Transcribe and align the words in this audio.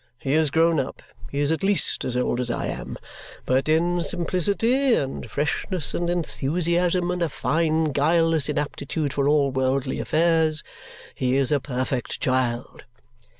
He 0.17 0.33
is 0.33 0.49
grown 0.49 0.79
up 0.79 1.03
he 1.29 1.37
is 1.37 1.51
at 1.51 1.61
least 1.61 2.03
as 2.03 2.17
old 2.17 2.39
as 2.39 2.49
I 2.49 2.65
am 2.65 2.97
but 3.45 3.69
in 3.69 4.03
simplicity, 4.03 4.95
and 4.95 5.29
freshness, 5.29 5.93
and 5.93 6.09
enthusiasm, 6.09 7.11
and 7.11 7.21
a 7.21 7.29
fine 7.29 7.91
guileless 7.91 8.49
inaptitude 8.49 9.13
for 9.13 9.27
all 9.27 9.51
worldly 9.51 9.99
affairs, 9.99 10.63
he 11.13 11.35
is 11.35 11.51
a 11.51 11.59
perfect 11.59 12.19
child." 12.19 12.83